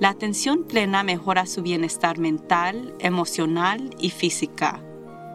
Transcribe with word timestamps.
La 0.00 0.08
atención 0.08 0.64
plena 0.64 1.02
mejora 1.02 1.44
su 1.44 1.60
bienestar 1.60 2.18
mental, 2.18 2.94
emocional 3.00 3.94
y 3.98 4.08
física. 4.08 4.82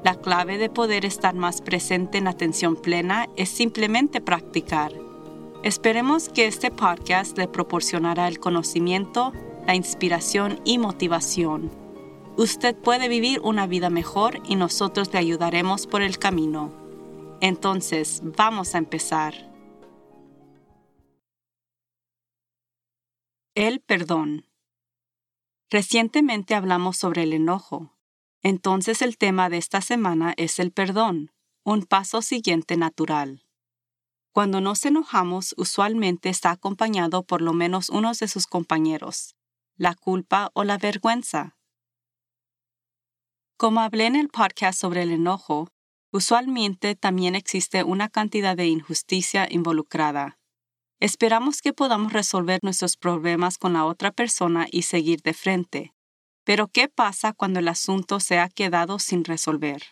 La 0.03 0.15
clave 0.15 0.57
de 0.57 0.71
poder 0.71 1.05
estar 1.05 1.35
más 1.35 1.61
presente 1.61 2.17
en 2.17 2.27
atención 2.27 2.75
plena 2.75 3.29
es 3.35 3.49
simplemente 3.49 4.21
practicar. 4.21 4.91
Esperemos 5.61 6.29
que 6.29 6.47
este 6.47 6.71
podcast 6.71 7.37
le 7.37 7.47
proporcionará 7.47 8.27
el 8.27 8.39
conocimiento, 8.39 9.33
la 9.67 9.75
inspiración 9.75 10.59
y 10.65 10.79
motivación. 10.79 11.69
Usted 12.35 12.75
puede 12.75 13.07
vivir 13.07 13.41
una 13.41 13.67
vida 13.67 13.91
mejor 13.91 14.41
y 14.47 14.55
nosotros 14.55 15.13
le 15.13 15.19
ayudaremos 15.19 15.85
por 15.85 16.01
el 16.01 16.17
camino. 16.17 16.73
Entonces, 17.39 18.23
vamos 18.35 18.73
a 18.73 18.79
empezar. 18.79 19.35
El 23.53 23.79
perdón. 23.79 24.43
Recientemente 25.69 26.55
hablamos 26.55 26.97
sobre 26.97 27.23
el 27.23 27.33
enojo. 27.33 27.91
Entonces 28.43 29.01
el 29.01 29.17
tema 29.17 29.49
de 29.49 29.57
esta 29.57 29.81
semana 29.81 30.33
es 30.37 30.59
el 30.59 30.71
perdón, 30.71 31.31
un 31.63 31.83
paso 31.83 32.21
siguiente 32.21 32.77
natural. 32.77 33.43
Cuando 34.31 34.61
nos 34.61 34.85
enojamos, 34.85 35.55
usualmente 35.57 36.29
está 36.29 36.51
acompañado 36.51 37.23
por 37.23 37.41
lo 37.41 37.53
menos 37.53 37.89
uno 37.89 38.11
de 38.11 38.27
sus 38.27 38.45
compañeros, 38.45 39.35
la 39.77 39.95
culpa 39.95 40.51
o 40.53 40.63
la 40.63 40.77
vergüenza. 40.77 41.57
Como 43.57 43.79
hablé 43.79 44.05
en 44.05 44.15
el 44.15 44.29
podcast 44.29 44.79
sobre 44.79 45.03
el 45.03 45.11
enojo, 45.11 45.69
usualmente 46.11 46.95
también 46.95 47.33
existe 47.33 47.83
una 47.83 48.09
cantidad 48.09 48.55
de 48.55 48.67
injusticia 48.67 49.47
involucrada. 49.49 50.37
Esperamos 50.99 51.61
que 51.61 51.73
podamos 51.73 52.13
resolver 52.13 52.59
nuestros 52.63 52.95
problemas 52.95 53.57
con 53.57 53.73
la 53.73 53.85
otra 53.85 54.11
persona 54.11 54.67
y 54.71 54.83
seguir 54.83 55.21
de 55.21 55.33
frente. 55.33 55.93
Pero 56.45 56.67
¿qué 56.67 56.87
pasa 56.87 57.33
cuando 57.33 57.59
el 57.59 57.67
asunto 57.67 58.19
se 58.19 58.39
ha 58.39 58.47
quedado 58.49 58.99
sin 58.99 59.25
resolver? 59.25 59.83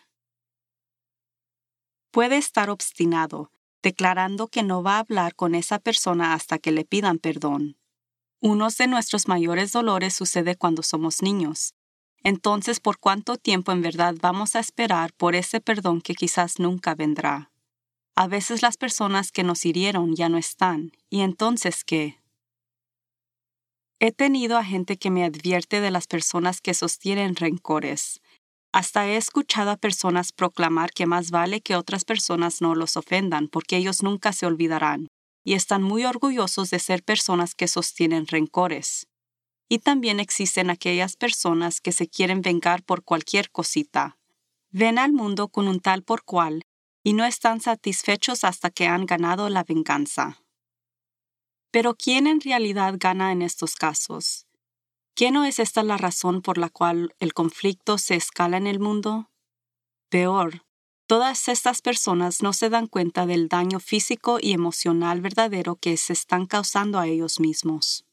Puede 2.10 2.36
estar 2.36 2.70
obstinado, 2.70 3.50
declarando 3.82 4.48
que 4.48 4.62
no 4.62 4.82
va 4.82 4.96
a 4.96 5.00
hablar 5.00 5.34
con 5.34 5.54
esa 5.54 5.78
persona 5.78 6.32
hasta 6.32 6.58
que 6.58 6.72
le 6.72 6.84
pidan 6.84 7.18
perdón. 7.18 7.76
Uno 8.40 8.68
de 8.68 8.86
nuestros 8.86 9.28
mayores 9.28 9.72
dolores 9.72 10.14
sucede 10.14 10.56
cuando 10.56 10.82
somos 10.82 11.22
niños. 11.22 11.74
Entonces, 12.22 12.80
¿por 12.80 12.98
cuánto 12.98 13.36
tiempo 13.36 13.72
en 13.72 13.82
verdad 13.82 14.14
vamos 14.20 14.56
a 14.56 14.60
esperar 14.60 15.12
por 15.12 15.34
ese 15.34 15.60
perdón 15.60 16.00
que 16.00 16.14
quizás 16.14 16.58
nunca 16.58 16.94
vendrá? 16.94 17.50
A 18.16 18.28
veces 18.28 18.62
las 18.62 18.76
personas 18.76 19.32
que 19.32 19.42
nos 19.42 19.66
hirieron 19.66 20.14
ya 20.14 20.28
no 20.28 20.38
están, 20.38 20.92
¿y 21.10 21.22
entonces 21.22 21.82
qué? 21.82 22.20
He 23.98 24.12
tenido 24.12 24.56
a 24.56 24.64
gente 24.64 24.98
que 24.98 25.10
me 25.10 25.24
advierte 25.24 25.80
de 25.80 25.90
las 25.90 26.06
personas 26.06 26.60
que 26.60 26.74
sostienen 26.74 27.34
rencores. 27.34 28.20
Hasta 28.72 29.08
he 29.08 29.16
escuchado 29.16 29.72
a 29.72 29.76
personas 29.76 30.30
proclamar 30.30 30.92
que 30.92 31.06
más 31.06 31.32
vale 31.32 31.60
que 31.60 31.74
otras 31.74 32.04
personas 32.04 32.60
no 32.60 32.76
los 32.76 32.96
ofendan 32.96 33.48
porque 33.48 33.76
ellos 33.76 34.04
nunca 34.04 34.32
se 34.32 34.46
olvidarán, 34.46 35.08
y 35.44 35.54
están 35.54 35.82
muy 35.82 36.04
orgullosos 36.04 36.70
de 36.70 36.78
ser 36.78 37.02
personas 37.02 37.56
que 37.56 37.66
sostienen 37.66 38.28
rencores. 38.28 39.08
Y 39.68 39.80
también 39.80 40.20
existen 40.20 40.70
aquellas 40.70 41.16
personas 41.16 41.80
que 41.80 41.90
se 41.90 42.06
quieren 42.06 42.42
vengar 42.42 42.84
por 42.84 43.02
cualquier 43.02 43.50
cosita. 43.50 44.18
Ven 44.70 45.00
al 45.00 45.12
mundo 45.12 45.48
con 45.48 45.66
un 45.66 45.80
tal 45.80 46.04
por 46.04 46.22
cual 46.22 46.64
y 47.04 47.12
no 47.12 47.26
están 47.26 47.60
satisfechos 47.60 48.42
hasta 48.44 48.70
que 48.70 48.86
han 48.86 49.04
ganado 49.04 49.50
la 49.50 49.62
venganza. 49.62 50.42
Pero 51.70 51.94
¿quién 51.94 52.26
en 52.26 52.40
realidad 52.40 52.94
gana 52.96 53.30
en 53.30 53.42
estos 53.42 53.76
casos? 53.76 54.46
¿Qué 55.14 55.30
no 55.30 55.44
es 55.44 55.58
esta 55.58 55.82
la 55.82 55.98
razón 55.98 56.40
por 56.40 56.56
la 56.56 56.70
cual 56.70 57.14
el 57.20 57.34
conflicto 57.34 57.98
se 57.98 58.14
escala 58.14 58.56
en 58.56 58.66
el 58.66 58.80
mundo? 58.80 59.30
Peor, 60.08 60.64
todas 61.06 61.48
estas 61.48 61.82
personas 61.82 62.42
no 62.42 62.54
se 62.54 62.70
dan 62.70 62.86
cuenta 62.86 63.26
del 63.26 63.48
daño 63.48 63.80
físico 63.80 64.38
y 64.40 64.52
emocional 64.52 65.20
verdadero 65.20 65.76
que 65.76 65.96
se 65.98 66.14
están 66.14 66.46
causando 66.46 66.98
a 66.98 67.06
ellos 67.06 67.38
mismos. 67.38 68.06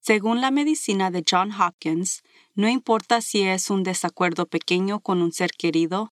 Según 0.00 0.40
la 0.40 0.50
medicina 0.50 1.10
de 1.10 1.22
John 1.28 1.52
Hopkins, 1.52 2.22
no 2.54 2.66
importa 2.66 3.20
si 3.20 3.42
es 3.42 3.68
un 3.68 3.82
desacuerdo 3.82 4.46
pequeño 4.46 5.00
con 5.00 5.20
un 5.20 5.32
ser 5.32 5.50
querido 5.50 6.14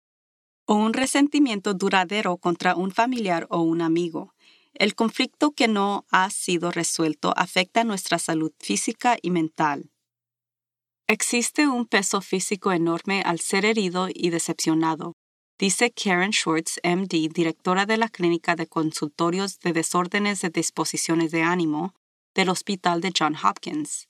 o 0.65 0.75
un 0.75 0.93
resentimiento 0.93 1.73
duradero 1.73 2.37
contra 2.37 2.75
un 2.75 2.91
familiar 2.91 3.47
o 3.49 3.61
un 3.61 3.81
amigo. 3.81 4.33
El 4.73 4.95
conflicto 4.95 5.51
que 5.51 5.67
no 5.67 6.05
ha 6.09 6.29
sido 6.29 6.71
resuelto 6.71 7.33
afecta 7.37 7.83
nuestra 7.83 8.17
salud 8.17 8.51
física 8.59 9.17
y 9.21 9.29
mental. 9.29 9.91
Existe 11.07 11.67
un 11.67 11.85
peso 11.85 12.21
físico 12.21 12.71
enorme 12.71 13.21
al 13.25 13.39
ser 13.39 13.65
herido 13.65 14.07
y 14.11 14.29
decepcionado, 14.29 15.13
dice 15.59 15.91
Karen 15.91 16.31
Schwartz, 16.31 16.79
MD, 16.83 17.29
directora 17.31 17.85
de 17.85 17.97
la 17.97 18.09
Clínica 18.09 18.55
de 18.55 18.67
Consultorios 18.67 19.59
de 19.59 19.73
Desórdenes 19.73 20.41
de 20.41 20.49
Disposiciones 20.49 21.31
de 21.31 21.43
Ánimo 21.43 21.93
del 22.33 22.49
Hospital 22.49 23.01
de 23.01 23.13
John 23.17 23.35
Hopkins. 23.35 24.07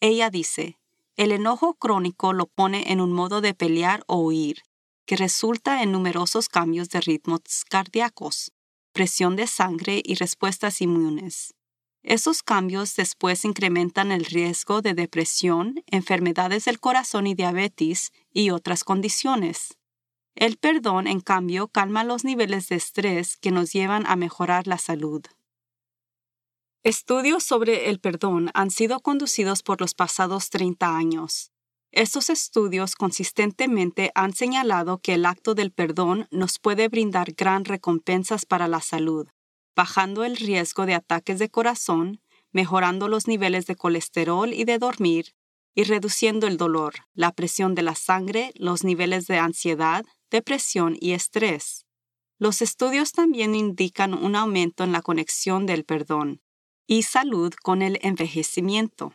Ella 0.00 0.30
dice, 0.30 0.78
el 1.16 1.32
enojo 1.32 1.74
crónico 1.74 2.32
lo 2.32 2.46
pone 2.46 2.92
en 2.92 3.00
un 3.00 3.12
modo 3.12 3.40
de 3.40 3.54
pelear 3.54 4.02
o 4.06 4.18
huir, 4.18 4.62
que 5.06 5.16
resulta 5.16 5.82
en 5.82 5.92
numerosos 5.92 6.48
cambios 6.48 6.88
de 6.88 7.00
ritmos 7.00 7.64
cardíacos, 7.68 8.52
presión 8.92 9.36
de 9.36 9.46
sangre 9.46 10.02
y 10.04 10.14
respuestas 10.14 10.80
inmunes. 10.80 11.54
Esos 12.02 12.42
cambios 12.42 12.96
después 12.96 13.44
incrementan 13.44 14.10
el 14.10 14.24
riesgo 14.24 14.82
de 14.82 14.94
depresión, 14.94 15.84
enfermedades 15.86 16.64
del 16.64 16.80
corazón 16.80 17.26
y 17.26 17.34
diabetes 17.34 18.12
y 18.32 18.50
otras 18.50 18.82
condiciones. 18.82 19.78
El 20.34 20.56
perdón, 20.56 21.06
en 21.06 21.20
cambio, 21.20 21.68
calma 21.68 22.02
los 22.02 22.24
niveles 22.24 22.68
de 22.68 22.76
estrés 22.76 23.36
que 23.36 23.52
nos 23.52 23.72
llevan 23.72 24.04
a 24.06 24.16
mejorar 24.16 24.66
la 24.66 24.78
salud. 24.78 25.22
Estudios 26.82 27.44
sobre 27.44 27.90
el 27.90 28.00
perdón 28.00 28.50
han 28.54 28.72
sido 28.72 28.98
conducidos 28.98 29.62
por 29.62 29.80
los 29.80 29.94
pasados 29.94 30.50
30 30.50 30.96
años. 30.96 31.51
Estos 31.92 32.30
estudios 32.30 32.94
consistentemente 32.94 34.12
han 34.14 34.32
señalado 34.32 34.98
que 34.98 35.12
el 35.12 35.26
acto 35.26 35.54
del 35.54 35.72
perdón 35.72 36.26
nos 36.30 36.58
puede 36.58 36.88
brindar 36.88 37.32
gran 37.32 37.66
recompensas 37.66 38.46
para 38.46 38.66
la 38.66 38.80
salud, 38.80 39.28
bajando 39.76 40.24
el 40.24 40.38
riesgo 40.38 40.86
de 40.86 40.94
ataques 40.94 41.38
de 41.38 41.50
corazón, 41.50 42.22
mejorando 42.50 43.08
los 43.08 43.28
niveles 43.28 43.66
de 43.66 43.76
colesterol 43.76 44.54
y 44.54 44.64
de 44.64 44.78
dormir, 44.78 45.34
y 45.74 45.84
reduciendo 45.84 46.46
el 46.46 46.56
dolor, 46.56 46.94
la 47.12 47.32
presión 47.32 47.74
de 47.74 47.82
la 47.82 47.94
sangre, 47.94 48.52
los 48.54 48.84
niveles 48.84 49.26
de 49.26 49.38
ansiedad, 49.38 50.06
depresión 50.30 50.96
y 50.98 51.12
estrés. 51.12 51.84
Los 52.38 52.62
estudios 52.62 53.12
también 53.12 53.54
indican 53.54 54.14
un 54.14 54.34
aumento 54.34 54.82
en 54.82 54.92
la 54.92 55.02
conexión 55.02 55.66
del 55.66 55.84
perdón 55.84 56.40
y 56.86 57.02
salud 57.02 57.52
con 57.62 57.82
el 57.82 57.98
envejecimiento. 58.02 59.12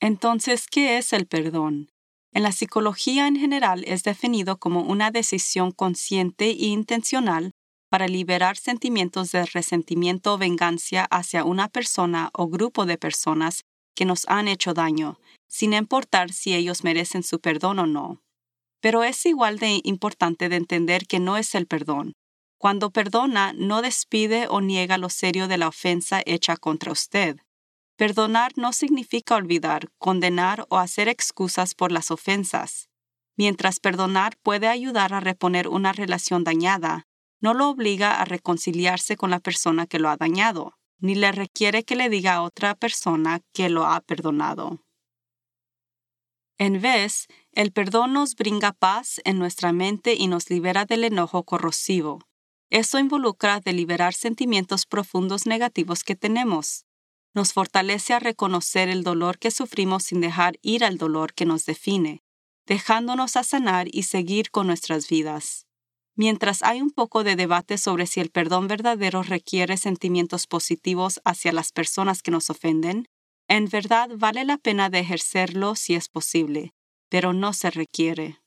Entonces, 0.00 0.66
¿qué 0.66 0.96
es 0.96 1.12
el 1.12 1.26
perdón? 1.26 1.90
En 2.32 2.42
la 2.42 2.52
psicología 2.52 3.26
en 3.26 3.36
general 3.36 3.84
es 3.86 4.02
definido 4.02 4.56
como 4.58 4.80
una 4.80 5.10
decisión 5.10 5.72
consciente 5.72 6.46
e 6.46 6.66
intencional 6.66 7.50
para 7.90 8.08
liberar 8.08 8.56
sentimientos 8.56 9.32
de 9.32 9.44
resentimiento 9.44 10.34
o 10.34 10.38
venganza 10.38 11.06
hacia 11.10 11.44
una 11.44 11.68
persona 11.68 12.30
o 12.32 12.48
grupo 12.48 12.86
de 12.86 12.96
personas 12.96 13.64
que 13.94 14.04
nos 14.06 14.26
han 14.28 14.48
hecho 14.48 14.72
daño, 14.72 15.18
sin 15.48 15.74
importar 15.74 16.32
si 16.32 16.54
ellos 16.54 16.84
merecen 16.84 17.22
su 17.22 17.40
perdón 17.40 17.80
o 17.80 17.86
no. 17.86 18.22
Pero 18.80 19.02
es 19.02 19.26
igual 19.26 19.58
de 19.58 19.80
importante 19.84 20.48
de 20.48 20.56
entender 20.56 21.06
que 21.06 21.18
no 21.18 21.36
es 21.36 21.54
el 21.54 21.66
perdón. 21.66 22.14
Cuando 22.58 22.90
perdona, 22.90 23.52
no 23.54 23.82
despide 23.82 24.46
o 24.48 24.60
niega 24.60 24.96
lo 24.96 25.10
serio 25.10 25.48
de 25.48 25.58
la 25.58 25.68
ofensa 25.68 26.22
hecha 26.24 26.56
contra 26.56 26.92
usted. 26.92 27.36
Perdonar 28.00 28.52
no 28.56 28.72
significa 28.72 29.36
olvidar, 29.36 29.90
condenar 29.98 30.64
o 30.70 30.78
hacer 30.78 31.06
excusas 31.06 31.74
por 31.74 31.92
las 31.92 32.10
ofensas. 32.10 32.88
Mientras 33.36 33.78
perdonar 33.78 34.38
puede 34.42 34.68
ayudar 34.68 35.12
a 35.12 35.20
reponer 35.20 35.68
una 35.68 35.92
relación 35.92 36.42
dañada, 36.42 37.06
no 37.42 37.52
lo 37.52 37.68
obliga 37.68 38.18
a 38.18 38.24
reconciliarse 38.24 39.18
con 39.18 39.28
la 39.28 39.38
persona 39.38 39.86
que 39.86 39.98
lo 39.98 40.08
ha 40.08 40.16
dañado, 40.16 40.78
ni 40.98 41.14
le 41.14 41.30
requiere 41.30 41.84
que 41.84 41.94
le 41.94 42.08
diga 42.08 42.36
a 42.36 42.42
otra 42.42 42.74
persona 42.74 43.42
que 43.52 43.68
lo 43.68 43.84
ha 43.84 44.00
perdonado. 44.00 44.82
En 46.56 46.80
vez, 46.80 47.26
El 47.52 47.70
perdón 47.70 48.14
nos 48.14 48.34
brinda 48.34 48.72
paz 48.72 49.20
en 49.26 49.38
nuestra 49.38 49.74
mente 49.74 50.14
y 50.14 50.26
nos 50.26 50.48
libera 50.48 50.86
del 50.86 51.04
enojo 51.04 51.44
corrosivo. 51.44 52.20
Esto 52.70 52.98
involucra 52.98 53.60
deliberar 53.60 54.14
sentimientos 54.14 54.86
profundos 54.86 55.44
negativos 55.44 56.02
que 56.02 56.16
tenemos. 56.16 56.86
Nos 57.34 57.52
fortalece 57.52 58.12
a 58.12 58.18
reconocer 58.18 58.88
el 58.88 59.04
dolor 59.04 59.38
que 59.38 59.50
sufrimos 59.50 60.04
sin 60.04 60.20
dejar 60.20 60.58
ir 60.62 60.84
al 60.84 60.98
dolor 60.98 61.32
que 61.32 61.46
nos 61.46 61.64
define, 61.64 62.22
dejándonos 62.66 63.36
a 63.36 63.44
sanar 63.44 63.86
y 63.90 64.04
seguir 64.04 64.50
con 64.50 64.66
nuestras 64.66 65.08
vidas. 65.08 65.66
Mientras 66.16 66.62
hay 66.62 66.82
un 66.82 66.90
poco 66.90 67.24
de 67.24 67.36
debate 67.36 67.78
sobre 67.78 68.06
si 68.06 68.20
el 68.20 68.30
perdón 68.30 68.68
verdadero 68.68 69.22
requiere 69.22 69.76
sentimientos 69.76 70.46
positivos 70.46 71.20
hacia 71.24 71.52
las 71.52 71.72
personas 71.72 72.22
que 72.22 72.30
nos 72.30 72.50
ofenden, 72.50 73.06
en 73.48 73.68
verdad 73.68 74.10
vale 74.16 74.44
la 74.44 74.58
pena 74.58 74.90
de 74.90 75.00
ejercerlo 75.00 75.74
si 75.76 75.94
es 75.94 76.08
posible, 76.08 76.72
pero 77.08 77.32
no 77.32 77.52
se 77.52 77.70
requiere. 77.70 78.40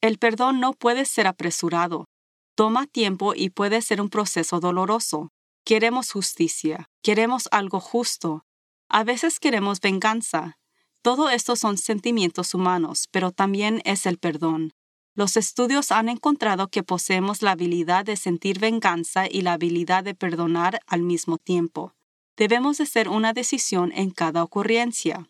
El 0.00 0.18
perdón 0.18 0.60
no 0.60 0.72
puede 0.72 1.04
ser 1.04 1.26
apresurado. 1.26 2.06
Toma 2.54 2.86
tiempo 2.86 3.34
y 3.34 3.50
puede 3.50 3.82
ser 3.82 4.00
un 4.00 4.08
proceso 4.08 4.60
doloroso. 4.60 5.30
Queremos 5.64 6.10
justicia, 6.10 6.90
queremos 7.02 7.48
algo 7.52 7.78
justo. 7.78 8.44
A 8.88 9.04
veces 9.04 9.38
queremos 9.38 9.80
venganza. 9.80 10.58
Todo 11.02 11.30
esto 11.30 11.54
son 11.54 11.78
sentimientos 11.78 12.54
humanos, 12.54 13.08
pero 13.12 13.30
también 13.30 13.80
es 13.84 14.06
el 14.06 14.18
perdón. 14.18 14.74
Los 15.14 15.36
estudios 15.36 15.92
han 15.92 16.08
encontrado 16.08 16.66
que 16.66 16.82
poseemos 16.82 17.42
la 17.42 17.52
habilidad 17.52 18.04
de 18.04 18.16
sentir 18.16 18.58
venganza 18.58 19.26
y 19.30 19.42
la 19.42 19.52
habilidad 19.52 20.02
de 20.02 20.16
perdonar 20.16 20.80
al 20.88 21.02
mismo 21.02 21.38
tiempo. 21.38 21.94
Debemos 22.36 22.78
de 22.78 22.84
hacer 22.84 23.08
una 23.08 23.32
decisión 23.32 23.92
en 23.94 24.10
cada 24.10 24.42
ocurrencia. 24.42 25.28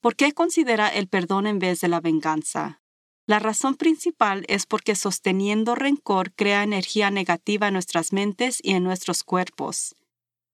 ¿Por 0.00 0.16
qué 0.16 0.32
considera 0.32 0.88
el 0.88 1.06
perdón 1.06 1.46
en 1.46 1.60
vez 1.60 1.80
de 1.80 1.88
la 1.88 2.00
venganza? 2.00 2.80
La 3.28 3.38
razón 3.38 3.74
principal 3.74 4.46
es 4.48 4.64
porque 4.64 4.96
sosteniendo 4.96 5.74
rencor 5.74 6.32
crea 6.32 6.62
energía 6.62 7.10
negativa 7.10 7.68
en 7.68 7.74
nuestras 7.74 8.14
mentes 8.14 8.58
y 8.62 8.72
en 8.72 8.84
nuestros 8.84 9.22
cuerpos. 9.22 9.94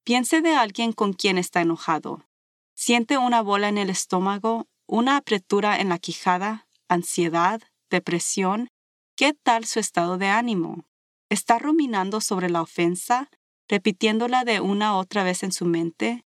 Piense 0.03 0.41
de 0.41 0.57
alguien 0.57 0.93
con 0.93 1.13
quien 1.13 1.39
está 1.39 1.61
enojado. 1.61 2.27
Siente 2.75 3.17
una 3.17 3.43
bola 3.43 3.69
en 3.69 3.79
el 3.79 3.91
estómago, 3.91 4.67
una 4.89 5.19
apretura 5.19 5.79
en 5.79 5.89
la 5.89 6.01
quijada, 6.01 6.67
ansiedad, 6.89 7.63
depresión. 7.91 8.71
¿Qué 9.15 9.35
tal 9.35 9.67
su 9.67 9.79
estado 9.79 10.19
de 10.19 10.27
ánimo? 10.27 10.85
¿Está 11.29 11.61
ruminando 11.61 12.21
sobre 12.21 12.51
la 12.51 12.61
ofensa, 12.61 13.31
repitiéndola 13.69 14.43
de 14.43 14.61
una 14.61 14.97
otra 14.97 15.23
vez 15.23 15.45
en 15.45 15.53
su 15.53 15.65
mente? 15.65 16.25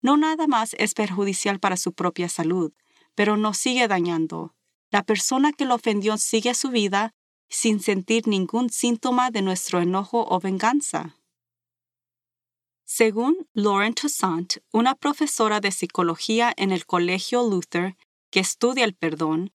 No 0.00 0.16
nada 0.16 0.46
más 0.46 0.74
es 0.78 0.94
perjudicial 0.94 1.60
para 1.60 1.76
su 1.76 1.92
propia 1.92 2.30
salud, 2.30 2.72
pero 3.14 3.36
nos 3.36 3.58
sigue 3.58 3.86
dañando, 3.86 4.54
la 4.90 5.02
persona 5.02 5.52
que 5.52 5.64
lo 5.64 5.74
ofendió 5.74 6.18
sigue 6.18 6.54
su 6.54 6.70
vida 6.70 7.12
sin 7.48 7.80
sentir 7.80 8.28
ningún 8.28 8.70
síntoma 8.70 9.30
de 9.30 9.42
nuestro 9.42 9.80
enojo 9.80 10.26
o 10.28 10.40
venganza. 10.40 11.16
Según 12.84 13.48
Lauren 13.54 13.94
Toussaint, 13.94 14.54
una 14.72 14.94
profesora 14.94 15.60
de 15.60 15.70
psicología 15.70 16.52
en 16.56 16.72
el 16.72 16.86
Colegio 16.86 17.48
Luther 17.48 17.96
que 18.30 18.40
estudia 18.40 18.84
el 18.84 18.94
perdón, 18.94 19.52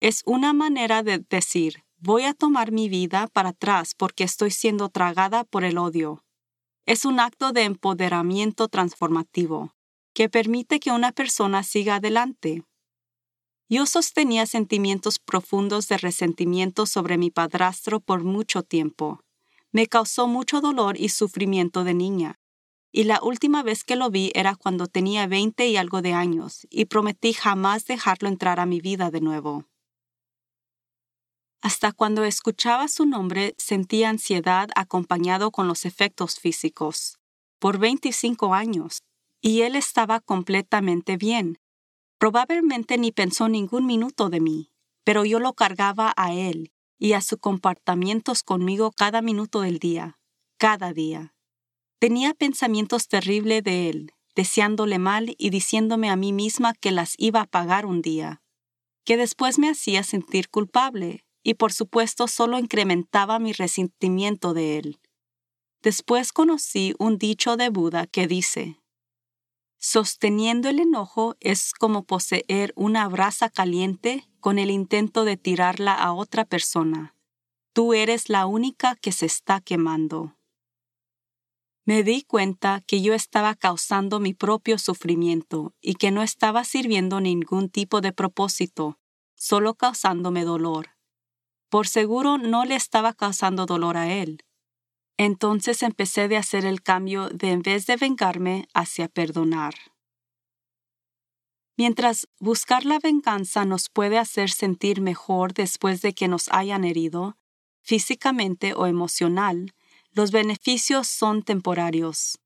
es 0.00 0.22
una 0.26 0.52
manera 0.52 1.02
de 1.04 1.18
decir, 1.18 1.84
voy 1.98 2.24
a 2.24 2.34
tomar 2.34 2.72
mi 2.72 2.88
vida 2.88 3.28
para 3.28 3.50
atrás 3.50 3.94
porque 3.96 4.24
estoy 4.24 4.50
siendo 4.50 4.88
tragada 4.88 5.44
por 5.44 5.62
el 5.62 5.78
odio. 5.78 6.24
Es 6.86 7.04
un 7.04 7.20
acto 7.20 7.52
de 7.52 7.62
empoderamiento 7.62 8.66
transformativo 8.66 9.74
que 10.12 10.28
permite 10.28 10.80
que 10.80 10.90
una 10.90 11.12
persona 11.12 11.62
siga 11.62 11.96
adelante. 11.96 12.64
Yo 13.72 13.86
sostenía 13.86 14.44
sentimientos 14.44 15.18
profundos 15.18 15.88
de 15.88 15.96
resentimiento 15.96 16.84
sobre 16.84 17.16
mi 17.16 17.30
padrastro 17.30 18.00
por 18.00 18.22
mucho 18.22 18.62
tiempo. 18.62 19.20
Me 19.70 19.86
causó 19.86 20.28
mucho 20.28 20.60
dolor 20.60 21.00
y 21.00 21.08
sufrimiento 21.08 21.82
de 21.82 21.94
niña. 21.94 22.38
Y 22.92 23.04
la 23.04 23.22
última 23.22 23.62
vez 23.62 23.82
que 23.82 23.96
lo 23.96 24.10
vi 24.10 24.30
era 24.34 24.56
cuando 24.56 24.88
tenía 24.88 25.26
veinte 25.26 25.68
y 25.68 25.78
algo 25.78 26.02
de 26.02 26.12
años, 26.12 26.66
y 26.68 26.84
prometí 26.84 27.32
jamás 27.32 27.86
dejarlo 27.86 28.28
entrar 28.28 28.60
a 28.60 28.66
mi 28.66 28.82
vida 28.82 29.10
de 29.10 29.22
nuevo. 29.22 29.64
Hasta 31.62 31.92
cuando 31.92 32.24
escuchaba 32.24 32.88
su 32.88 33.06
nombre 33.06 33.54
sentía 33.56 34.10
ansiedad 34.10 34.68
acompañado 34.76 35.50
con 35.50 35.66
los 35.66 35.86
efectos 35.86 36.38
físicos. 36.38 37.16
Por 37.58 37.78
25 37.78 38.52
años. 38.52 38.98
Y 39.40 39.62
él 39.62 39.76
estaba 39.76 40.20
completamente 40.20 41.16
bien, 41.16 41.56
Probablemente 42.22 42.98
ni 42.98 43.10
pensó 43.10 43.48
ningún 43.48 43.84
minuto 43.84 44.30
de 44.30 44.38
mí, 44.38 44.70
pero 45.02 45.24
yo 45.24 45.40
lo 45.40 45.54
cargaba 45.54 46.12
a 46.16 46.32
él 46.32 46.70
y 46.96 47.14
a 47.14 47.20
sus 47.20 47.40
comportamientos 47.40 48.44
conmigo 48.44 48.92
cada 48.92 49.22
minuto 49.22 49.62
del 49.62 49.80
día, 49.80 50.20
cada 50.56 50.92
día. 50.92 51.34
Tenía 51.98 52.32
pensamientos 52.32 53.08
terribles 53.08 53.64
de 53.64 53.90
él, 53.90 54.12
deseándole 54.36 55.00
mal 55.00 55.34
y 55.36 55.50
diciéndome 55.50 56.10
a 56.10 56.14
mí 56.14 56.32
misma 56.32 56.74
que 56.74 56.92
las 56.92 57.14
iba 57.18 57.40
a 57.40 57.46
pagar 57.46 57.86
un 57.86 58.02
día, 58.02 58.40
que 59.04 59.16
después 59.16 59.58
me 59.58 59.68
hacía 59.68 60.04
sentir 60.04 60.48
culpable 60.48 61.24
y 61.42 61.54
por 61.54 61.72
supuesto 61.72 62.28
solo 62.28 62.60
incrementaba 62.60 63.40
mi 63.40 63.52
resentimiento 63.52 64.54
de 64.54 64.78
él. 64.78 65.00
Después 65.82 66.30
conocí 66.30 66.94
un 67.00 67.18
dicho 67.18 67.56
de 67.56 67.68
Buda 67.68 68.06
que 68.06 68.28
dice, 68.28 68.80
Sosteniendo 69.84 70.68
el 70.68 70.78
enojo 70.78 71.34
es 71.40 71.72
como 71.72 72.04
poseer 72.04 72.72
una 72.76 73.08
brasa 73.08 73.50
caliente 73.50 74.28
con 74.38 74.60
el 74.60 74.70
intento 74.70 75.24
de 75.24 75.36
tirarla 75.36 75.92
a 75.92 76.12
otra 76.12 76.44
persona. 76.44 77.16
Tú 77.72 77.92
eres 77.92 78.28
la 78.28 78.46
única 78.46 78.94
que 78.94 79.10
se 79.10 79.26
está 79.26 79.60
quemando. 79.60 80.36
Me 81.84 82.04
di 82.04 82.22
cuenta 82.22 82.80
que 82.86 83.02
yo 83.02 83.12
estaba 83.12 83.56
causando 83.56 84.20
mi 84.20 84.34
propio 84.34 84.78
sufrimiento 84.78 85.74
y 85.80 85.94
que 85.94 86.12
no 86.12 86.22
estaba 86.22 86.62
sirviendo 86.62 87.20
ningún 87.20 87.68
tipo 87.68 88.00
de 88.00 88.12
propósito, 88.12 89.00
solo 89.34 89.74
causándome 89.74 90.44
dolor. 90.44 90.90
Por 91.68 91.88
seguro 91.88 92.38
no 92.38 92.64
le 92.64 92.76
estaba 92.76 93.14
causando 93.14 93.66
dolor 93.66 93.96
a 93.96 94.12
él, 94.12 94.44
entonces 95.24 95.82
empecé 95.82 96.28
de 96.28 96.36
hacer 96.36 96.64
el 96.64 96.82
cambio 96.82 97.28
de 97.28 97.50
en 97.50 97.62
vez 97.62 97.86
de 97.86 97.96
vengarme 97.96 98.68
hacia 98.74 99.08
perdonar. 99.08 99.74
Mientras 101.76 102.28
buscar 102.38 102.84
la 102.84 102.98
venganza 102.98 103.64
nos 103.64 103.88
puede 103.88 104.18
hacer 104.18 104.50
sentir 104.50 105.00
mejor 105.00 105.54
después 105.54 106.02
de 106.02 106.12
que 106.12 106.28
nos 106.28 106.48
hayan 106.50 106.84
herido, 106.84 107.36
físicamente 107.82 108.74
o 108.74 108.86
emocional, 108.86 109.74
los 110.12 110.30
beneficios 110.30 111.08
son 111.08 111.42
temporarios. 111.42 112.38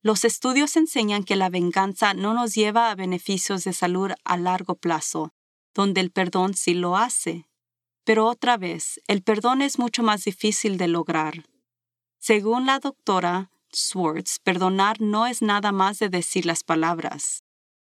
Los 0.00 0.24
estudios 0.24 0.76
enseñan 0.76 1.24
que 1.24 1.34
la 1.36 1.50
venganza 1.50 2.14
no 2.14 2.32
nos 2.34 2.54
lleva 2.54 2.90
a 2.90 2.94
beneficios 2.94 3.64
de 3.64 3.72
salud 3.72 4.12
a 4.24 4.36
largo 4.36 4.76
plazo, 4.76 5.32
donde 5.74 6.00
el 6.00 6.10
perdón 6.10 6.54
sí 6.54 6.74
lo 6.74 6.96
hace. 6.96 7.48
Pero 8.04 8.26
otra 8.26 8.56
vez, 8.56 9.00
el 9.08 9.22
perdón 9.22 9.60
es 9.60 9.78
mucho 9.78 10.02
más 10.02 10.24
difícil 10.24 10.78
de 10.78 10.88
lograr. 10.88 11.44
Según 12.18 12.66
la 12.66 12.78
doctora 12.78 13.50
Swartz, 13.72 14.38
perdonar 14.42 15.00
no 15.00 15.26
es 15.26 15.42
nada 15.42 15.72
más 15.72 15.98
de 15.98 16.08
decir 16.08 16.46
las 16.46 16.64
palabras. 16.64 17.42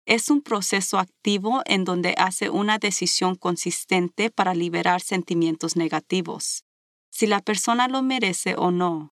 Es 0.05 0.29
un 0.29 0.41
proceso 0.41 0.99
activo 0.99 1.61
en 1.65 1.83
donde 1.83 2.15
hace 2.17 2.49
una 2.49 2.77
decisión 2.77 3.35
consistente 3.35 4.29
para 4.29 4.53
liberar 4.53 5.01
sentimientos 5.01 5.75
negativos, 5.75 6.63
si 7.09 7.27
la 7.27 7.41
persona 7.41 7.87
lo 7.87 8.01
merece 8.03 8.55
o 8.57 8.71
no. 8.71 9.13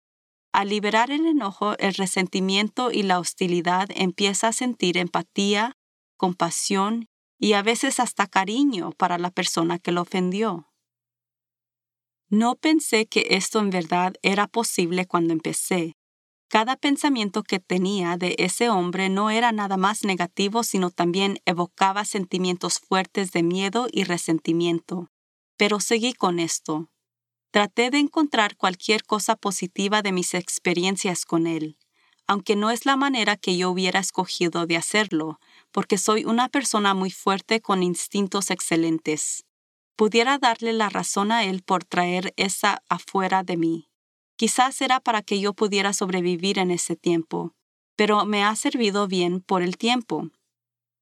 Al 0.51 0.69
liberar 0.69 1.09
el 1.09 1.25
enojo, 1.25 1.75
el 1.79 1.95
resentimiento 1.95 2.91
y 2.91 3.01
la 3.01 3.19
hostilidad 3.19 3.89
empieza 3.95 4.49
a 4.49 4.53
sentir 4.53 4.97
empatía, 4.97 5.77
compasión 6.15 7.09
y 7.39 7.53
a 7.53 7.63
veces 7.63 7.99
hasta 7.99 8.27
cariño 8.27 8.91
para 8.91 9.17
la 9.17 9.31
persona 9.31 9.79
que 9.79 9.91
lo 9.91 10.01
ofendió. 10.01 10.72
No 12.33 12.55
pensé 12.55 13.05
que 13.05 13.27
esto 13.29 13.59
en 13.59 13.69
verdad 13.69 14.15
era 14.23 14.47
posible 14.47 15.05
cuando 15.05 15.33
empecé. 15.33 15.95
Cada 16.49 16.75
pensamiento 16.75 17.43
que 17.43 17.59
tenía 17.59 18.17
de 18.17 18.33
ese 18.39 18.71
hombre 18.71 19.07
no 19.09 19.29
era 19.29 19.51
nada 19.51 19.77
más 19.77 20.03
negativo, 20.03 20.63
sino 20.63 20.89
también 20.89 21.37
evocaba 21.45 22.05
sentimientos 22.05 22.79
fuertes 22.79 23.33
de 23.33 23.43
miedo 23.43 23.85
y 23.91 24.03
resentimiento. 24.05 25.11
Pero 25.57 25.79
seguí 25.79 26.13
con 26.13 26.39
esto. 26.39 26.89
Traté 27.51 27.91
de 27.91 27.99
encontrar 27.99 28.57
cualquier 28.57 29.03
cosa 29.03 29.35
positiva 29.35 30.01
de 30.01 30.11
mis 30.11 30.33
experiencias 30.33 31.25
con 31.25 31.45
él, 31.45 31.77
aunque 32.25 32.55
no 32.55 32.71
es 32.71 32.87
la 32.87 32.95
manera 32.95 33.37
que 33.37 33.57
yo 33.57 33.69
hubiera 33.69 33.99
escogido 33.99 34.65
de 34.65 34.77
hacerlo, 34.77 35.39
porque 35.71 35.99
soy 35.99 36.25
una 36.25 36.49
persona 36.49 36.95
muy 36.95 37.11
fuerte 37.11 37.61
con 37.61 37.83
instintos 37.83 38.49
excelentes 38.49 39.45
pudiera 39.95 40.37
darle 40.37 40.73
la 40.73 40.89
razón 40.89 41.31
a 41.31 41.43
él 41.43 41.63
por 41.63 41.83
traer 41.83 42.33
esa 42.37 42.83
afuera 42.89 43.43
de 43.43 43.57
mí. 43.57 43.89
Quizás 44.35 44.81
era 44.81 44.99
para 44.99 45.21
que 45.21 45.39
yo 45.39 45.53
pudiera 45.53 45.93
sobrevivir 45.93 46.59
en 46.59 46.71
ese 46.71 46.95
tiempo, 46.95 47.53
pero 47.95 48.25
me 48.25 48.43
ha 48.43 48.55
servido 48.55 49.07
bien 49.07 49.41
por 49.41 49.61
el 49.61 49.77
tiempo. 49.77 50.29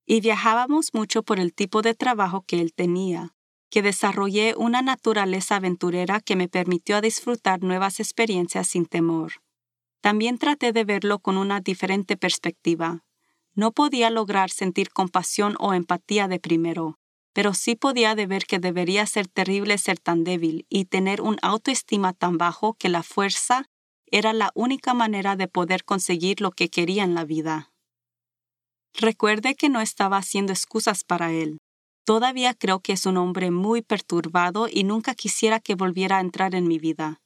Y 0.04 0.20
viajábamos 0.20 0.90
mucho 0.92 1.22
por 1.22 1.40
el 1.40 1.54
tipo 1.54 1.80
de 1.80 1.94
trabajo 1.94 2.44
que 2.46 2.60
él 2.60 2.74
tenía, 2.74 3.34
que 3.70 3.82
desarrollé 3.82 4.54
una 4.56 4.82
naturaleza 4.82 5.56
aventurera 5.56 6.20
que 6.20 6.36
me 6.36 6.48
permitió 6.48 7.00
disfrutar 7.00 7.62
nuevas 7.62 8.00
experiencias 8.00 8.68
sin 8.68 8.84
temor. 8.84 9.32
También 10.02 10.36
traté 10.36 10.72
de 10.72 10.84
verlo 10.84 11.20
con 11.20 11.38
una 11.38 11.60
diferente 11.60 12.16
perspectiva. 12.16 13.04
No 13.54 13.72
podía 13.72 14.10
lograr 14.10 14.50
sentir 14.50 14.90
compasión 14.90 15.56
o 15.58 15.72
empatía 15.72 16.28
de 16.28 16.40
primero, 16.40 16.98
pero 17.32 17.54
sí 17.54 17.74
podía 17.74 18.14
ver 18.14 18.44
que 18.46 18.58
debería 18.58 19.06
ser 19.06 19.26
terrible 19.26 19.78
ser 19.78 19.98
tan 19.98 20.24
débil 20.24 20.66
y 20.68 20.84
tener 20.84 21.20
un 21.20 21.38
autoestima 21.42 22.12
tan 22.12 22.38
bajo 22.38 22.74
que 22.74 22.88
la 22.88 23.02
fuerza 23.02 23.66
era 24.06 24.32
la 24.32 24.50
única 24.54 24.92
manera 24.92 25.36
de 25.36 25.48
poder 25.48 25.84
conseguir 25.84 26.40
lo 26.40 26.50
que 26.50 26.68
quería 26.68 27.04
en 27.04 27.14
la 27.14 27.24
vida. 27.24 27.72
Recuerde 28.94 29.54
que 29.54 29.70
no 29.70 29.80
estaba 29.80 30.18
haciendo 30.18 30.52
excusas 30.52 31.02
para 31.02 31.32
él. 31.32 31.58
Todavía 32.04 32.52
creo 32.52 32.80
que 32.80 32.92
es 32.92 33.06
un 33.06 33.16
hombre 33.16 33.50
muy 33.50 33.80
perturbado 33.80 34.68
y 34.70 34.84
nunca 34.84 35.14
quisiera 35.14 35.60
que 35.60 35.74
volviera 35.74 36.18
a 36.18 36.20
entrar 36.20 36.54
en 36.54 36.68
mi 36.68 36.78
vida. 36.78 37.20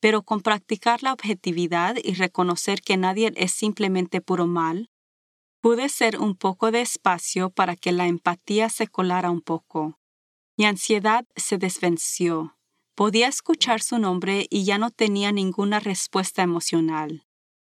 Pero 0.00 0.22
con 0.22 0.40
practicar 0.40 1.02
la 1.02 1.12
objetividad 1.12 1.96
y 2.02 2.14
reconocer 2.14 2.80
que 2.80 2.96
nadie 2.96 3.32
es 3.36 3.52
simplemente 3.52 4.20
puro 4.20 4.46
mal, 4.46 4.88
pude 5.62 5.88
ser 5.88 6.18
un 6.18 6.34
poco 6.34 6.72
de 6.72 6.80
espacio 6.80 7.48
para 7.48 7.76
que 7.76 7.92
la 7.92 8.08
empatía 8.08 8.68
se 8.68 8.88
colara 8.88 9.30
un 9.30 9.40
poco. 9.40 10.00
Mi 10.58 10.64
ansiedad 10.64 11.24
se 11.36 11.56
desvenció. 11.56 12.58
Podía 12.96 13.28
escuchar 13.28 13.80
su 13.80 13.98
nombre 14.00 14.46
y 14.50 14.64
ya 14.64 14.76
no 14.76 14.90
tenía 14.90 15.30
ninguna 15.30 15.78
respuesta 15.78 16.42
emocional. 16.42 17.24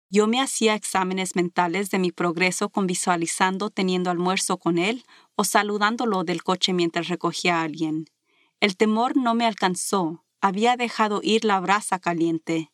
Yo 0.10 0.26
me 0.26 0.40
hacía 0.40 0.74
exámenes 0.74 1.36
mentales 1.36 1.92
de 1.92 2.00
mi 2.00 2.14
progreso 2.14 2.70
con 2.70 2.88
visualizando 2.88 3.70
teniendo 3.70 4.10
almuerzo 4.10 4.58
con 4.58 4.78
él 4.78 5.04
o 5.36 5.44
saludándolo 5.44 6.24
del 6.24 6.44
coche 6.44 6.72
mientras 6.72 7.10
recogía 7.10 7.60
a 7.60 7.64
alguien. 7.64 8.06
El 8.62 8.78
temor 8.78 9.18
no 9.18 9.36
me 9.36 9.46
alcanzó, 9.46 10.24
había 10.40 10.78
dejado 10.78 11.20
ir 11.24 11.44
la 11.44 11.60
brasa 11.60 12.00
caliente. 12.00 12.71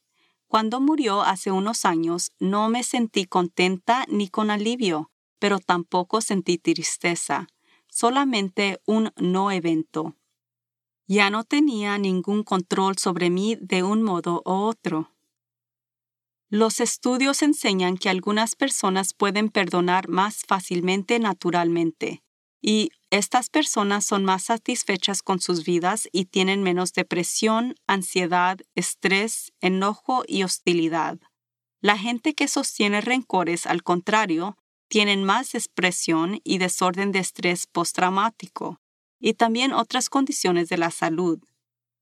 Cuando 0.48 0.80
murió 0.80 1.22
hace 1.22 1.52
unos 1.52 1.84
años 1.84 2.32
no 2.40 2.70
me 2.70 2.84
sentí 2.84 3.26
contenta 3.26 4.06
ni 4.08 4.30
con 4.30 4.50
alivio, 4.50 5.12
pero 5.40 5.60
tampoco 5.60 6.22
sentí 6.22 6.58
tristeza, 6.58 7.48
solamente 7.90 8.82
un 8.86 9.12
no 9.18 9.52
evento. 9.52 10.16
Ya 11.06 11.30
no 11.30 11.44
tenía 11.44 11.98
ningún 11.98 12.44
control 12.44 12.98
sobre 12.98 13.30
mí 13.30 13.58
de 13.60 13.84
un 13.84 14.04
modo 14.04 14.42
u 14.46 14.52
otro. 14.52 15.12
Los 16.50 16.80
estudios 16.80 17.42
enseñan 17.42 17.98
que 17.98 18.10
algunas 18.10 18.56
personas 18.56 19.14
pueden 19.14 19.50
perdonar 19.50 20.08
más 20.08 20.44
fácilmente 20.48 21.20
naturalmente, 21.20 22.24
y 22.62 22.90
estas 23.10 23.50
personas 23.50 24.06
son 24.06 24.26
más 24.26 24.46
satisfechas 24.46 25.22
con 25.22 25.40
sus 25.40 25.64
vidas 25.64 26.10
y 26.12 26.26
tienen 26.26 26.64
menos 26.64 26.94
depresión, 26.94 27.76
ansiedad, 27.88 28.60
estrés, 28.76 29.54
enojo 29.62 30.24
y 30.28 30.44
hostilidad. 30.44 31.20
La 31.82 31.98
gente 31.98 32.34
que 32.34 32.48
sostiene 32.48 33.02
rencores, 33.02 33.66
al 33.66 33.84
contrario, 33.84 34.58
tienen 34.88 35.24
más 35.24 35.54
expresión 35.56 36.40
y 36.44 36.58
desorden 36.58 37.12
de 37.12 37.20
estrés 37.20 37.68
postraumático, 37.68 38.82
y 39.20 39.34
también 39.34 39.74
otras 39.74 40.10
condiciones 40.10 40.70
de 40.70 40.78
la 40.78 40.92
salud. 40.92 41.40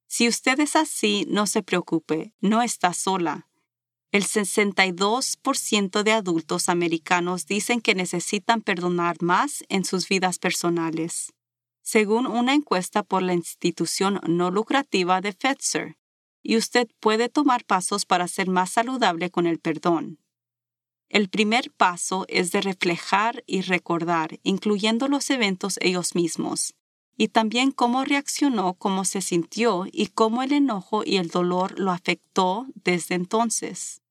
Si 0.08 0.28
usted 0.28 0.60
es 0.60 0.76
así, 0.76 1.26
no 1.30 1.48
se 1.48 1.64
preocupe, 1.64 2.34
no 2.40 2.62
está 2.62 2.94
sola. 2.94 3.48
El 4.16 4.24
62% 4.24 6.04
de 6.04 6.12
adultos 6.14 6.70
americanos 6.70 7.48
dicen 7.48 7.82
que 7.82 7.96
necesitan 7.96 8.62
perdonar 8.62 9.22
más 9.22 9.66
en 9.68 9.84
sus 9.84 10.08
vidas 10.08 10.40
personales, 10.40 11.34
según 11.82 12.26
una 12.26 12.54
encuesta 12.54 13.04
por 13.04 13.22
la 13.24 13.34
institución 13.34 14.22
no 14.26 14.52
lucrativa 14.52 15.20
de 15.20 15.34
Fetzer, 15.34 15.98
y 16.42 16.56
usted 16.56 16.88
puede 17.02 17.28
tomar 17.28 17.66
pasos 17.66 18.06
para 18.06 18.30
ser 18.30 18.48
más 18.48 18.70
saludable 18.70 19.32
con 19.32 19.48
el 19.48 19.60
perdón. 19.60 20.20
El 21.10 21.28
primer 21.28 21.70
paso 21.72 22.24
es 22.30 22.54
de 22.54 22.62
reflejar 22.62 23.44
y 23.46 23.64
recordar, 23.64 24.40
incluyendo 24.44 25.10
los 25.10 25.30
eventos 25.30 25.78
ellos 25.82 26.16
mismos, 26.16 26.74
y 27.18 27.28
también 27.28 27.72
cómo 27.72 28.06
reaccionó, 28.06 28.76
cómo 28.76 29.04
se 29.04 29.20
sintió 29.20 29.88
y 29.92 30.08
cómo 30.08 30.42
el 30.42 30.54
enojo 30.54 31.04
y 31.04 31.18
el 31.18 31.28
dolor 31.28 31.78
lo 31.78 31.92
afectó 31.92 32.66
desde 32.76 33.16
entonces. 33.16 34.02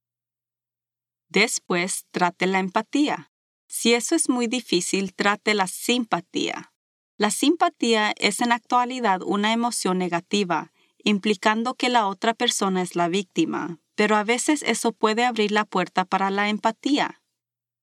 Después, 1.35 2.07
trate 2.12 2.47
la 2.47 2.61
empatía. 2.61 3.33
Si 3.67 3.93
eso 3.93 4.14
es 4.14 4.29
muy 4.29 4.47
difícil, 4.47 5.14
trate 5.14 5.55
la 5.55 5.67
simpatía. 5.67 6.73
La 7.17 7.33
simpatía 7.33 8.14
es 8.19 8.41
en 8.41 8.53
actualidad 8.53 9.21
una 9.21 9.53
emoción 9.53 9.99
negativa, 9.99 10.71
implicando 11.03 11.75
que 11.75 11.88
la 11.88 12.07
otra 12.07 12.35
persona 12.35 12.83
es 12.83 12.95
la 12.95 13.09
víctima, 13.09 13.81
pero 13.97 14.14
a 14.14 14.23
veces 14.23 14.62
eso 14.62 14.93
puede 14.93 15.25
abrir 15.25 15.50
la 15.50 15.64
puerta 15.64 16.05
para 16.05 16.31
la 16.31 16.49
empatía. 16.49 17.21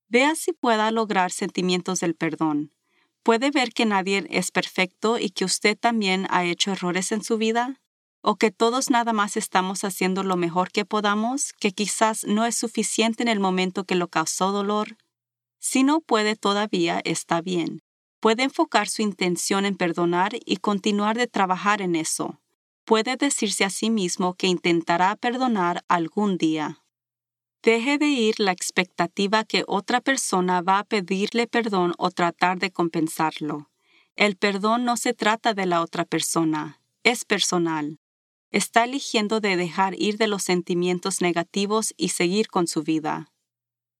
Vea 0.08 0.36
si 0.36 0.54
pueda 0.54 0.90
lograr 0.92 1.30
sentimientos 1.34 2.00
del 2.00 2.16
perdón. 2.16 2.74
¿Puede 3.22 3.52
ver 3.52 3.74
que 3.74 3.86
nadie 3.86 4.26
es 4.30 4.52
perfecto 4.52 5.20
y 5.20 5.30
que 5.30 5.44
usted 5.44 5.78
también 5.78 6.26
ha 6.30 6.46
hecho 6.46 6.72
errores 6.72 7.12
en 7.12 7.22
su 7.22 7.38
vida? 7.38 7.81
O 8.22 8.36
que 8.36 8.52
todos 8.52 8.90
nada 8.90 9.14
más 9.14 9.36
estamos 9.36 9.84
haciendo 9.84 10.24
lo 10.24 10.38
mejor 10.38 10.72
que 10.72 10.86
podamos, 10.86 11.54
que 11.54 11.72
quizás 11.72 12.26
no 12.26 12.46
es 12.46 12.56
suficiente 12.56 13.24
en 13.24 13.30
el 13.30 13.40
momento 13.40 13.84
que 13.84 13.96
lo 13.96 14.08
causó 14.08 14.52
dolor. 14.52 14.98
Si 15.60 15.84
no 15.84 16.02
puede 16.02 16.36
todavía, 16.36 17.02
está 17.04 17.42
bien. 17.42 17.82
Puede 18.20 18.44
enfocar 18.44 18.88
su 18.88 19.02
intención 19.02 19.66
en 19.66 19.76
perdonar 19.76 20.34
y 20.46 20.58
continuar 20.58 21.18
de 21.18 21.28
trabajar 21.28 21.82
en 21.82 21.96
eso. 21.96 22.40
Puede 22.86 23.16
decirse 23.16 23.66
a 23.66 23.72
sí 23.72 23.90
mismo 23.90 24.36
que 24.36 24.48
intentará 24.48 25.16
perdonar 25.16 25.84
algún 25.88 26.38
día. 26.38 26.84
Deje 27.64 27.98
de 27.98 28.08
ir 28.08 28.40
la 28.40 28.52
expectativa 28.52 29.44
que 29.44 29.64
otra 29.68 30.02
persona 30.02 30.62
va 30.62 30.80
a 30.80 30.84
pedirle 30.84 31.48
perdón 31.48 31.94
o 31.98 32.10
tratar 32.12 32.60
de 32.60 32.72
compensarlo. 32.72 33.70
El 34.16 34.36
perdón 34.36 34.84
no 34.84 34.98
se 34.98 35.14
trata 35.14 35.54
de 35.54 35.68
la 35.68 35.82
otra 35.82 36.06
persona, 36.06 36.82
es 37.04 37.24
personal 37.24 38.01
está 38.52 38.84
eligiendo 38.84 39.40
de 39.40 39.56
dejar 39.56 40.00
ir 40.00 40.18
de 40.18 40.28
los 40.28 40.44
sentimientos 40.44 41.22
negativos 41.22 41.94
y 41.98 42.10
seguir 42.10 42.48
con 42.48 42.68
su 42.68 42.84
vida. 42.84 43.32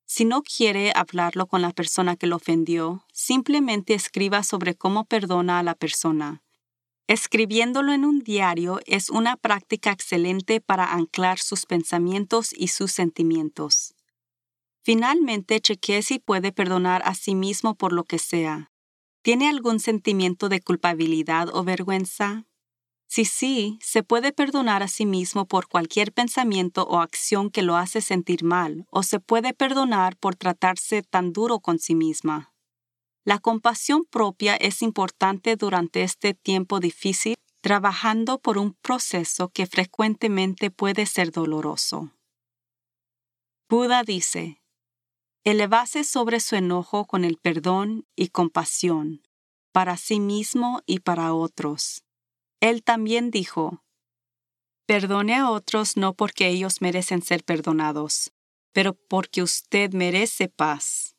Si 0.06 0.26
no 0.26 0.44
quiere 0.44 0.92
hablarlo 0.94 1.48
con 1.48 1.62
la 1.62 1.72
persona 1.72 2.18
que 2.18 2.28
lo 2.28 2.36
ofendió, 2.36 3.06
simplemente 3.14 3.94
escriba 3.94 4.44
sobre 4.44 4.76
cómo 4.76 5.06
perdona 5.06 5.60
a 5.60 5.64
la 5.64 5.74
persona. 5.74 6.44
Escribiéndolo 7.08 7.94
en 7.94 8.06
un 8.06 8.20
diario 8.20 8.80
es 8.86 9.10
una 9.10 9.38
práctica 9.38 9.92
excelente 9.92 10.62
para 10.62 10.94
anclar 10.94 11.40
sus 11.40 11.66
pensamientos 11.66 12.54
y 12.56 12.68
sus 12.68 12.92
sentimientos. 12.92 13.96
Finalmente, 14.84 15.62
chequee 15.62 16.02
si 16.02 16.20
puede 16.20 16.52
perdonar 16.52 17.02
a 17.06 17.14
sí 17.16 17.36
mismo 17.36 17.76
por 17.76 17.94
lo 17.94 18.04
que 18.04 18.20
sea. 18.20 18.72
¿Tiene 19.22 19.48
algún 19.48 19.80
sentimiento 19.80 20.50
de 20.50 20.62
culpabilidad 20.62 21.50
o 21.54 21.64
vergüenza? 21.64 22.46
Si 23.14 23.26
sí, 23.26 23.78
se 23.82 24.04
puede 24.04 24.32
perdonar 24.32 24.84
a 24.84 24.88
sí 24.88 25.06
mismo 25.06 25.46
por 25.46 25.68
cualquier 25.68 26.14
pensamiento 26.14 26.84
o 26.84 27.02
acción 27.02 27.50
que 27.50 27.62
lo 27.62 27.76
hace 27.76 28.00
sentir 28.00 28.46
mal, 28.46 28.86
o 28.90 29.04
se 29.04 29.20
puede 29.20 29.54
perdonar 29.54 30.16
por 30.16 30.38
tratarse 30.38 31.04
tan 31.04 31.34
duro 31.34 31.60
con 31.60 31.78
sí 31.78 31.94
misma. 31.94 32.54
La 33.26 33.40
compasión 33.40 34.06
propia 34.06 34.56
es 34.56 34.82
importante 34.82 35.58
durante 35.58 36.04
este 36.04 36.34
tiempo 36.34 36.80
difícil, 36.80 37.36
trabajando 37.60 38.40
por 38.40 38.58
un 38.58 38.76
proceso 38.76 39.50
que 39.50 39.68
frecuentemente 39.68 40.72
puede 40.72 41.06
ser 41.06 41.32
doloroso. 41.32 42.14
Buda 43.68 44.04
dice, 44.04 44.62
elevase 45.44 46.06
sobre 46.06 46.40
su 46.40 46.56
enojo 46.56 47.04
con 47.04 47.26
el 47.26 47.36
perdón 47.36 48.08
y 48.16 48.30
compasión, 48.30 49.22
para 49.74 49.98
sí 49.98 50.22
mismo 50.22 50.82
y 50.86 51.00
para 51.00 51.34
otros 51.34 52.06
él 52.62 52.84
también 52.84 53.32
dijo, 53.32 53.84
Perdone 54.86 55.36
a 55.36 55.50
otros 55.50 55.98
no 55.98 56.14
porque 56.14 56.48
ellos 56.48 56.82
merecen 56.82 57.22
ser 57.22 57.44
perdonados, 57.44 58.32
pero 58.72 58.94
porque 58.94 59.42
usted 59.42 59.94
merece 59.94 60.48
paz. 60.48 61.16